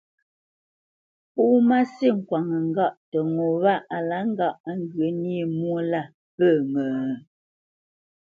Pó 1.33 1.43
má 1.67 1.79
sî 1.95 2.09
kwaŋnə́ 2.27 2.61
ŋgâʼ 2.69 2.97
tə 3.11 3.19
ŋo 3.33 3.45
wâ 3.63 3.73
á 3.95 3.99
lǎ 4.09 4.19
ŋgâʼ 4.31 4.57
á 4.71 4.73
ghyə̂ 4.91 5.09
nyé 5.21 5.41
mwô 5.57 5.77
lâ 5.91 6.01
pə́ 6.35 6.53
ŋə? 6.71 6.85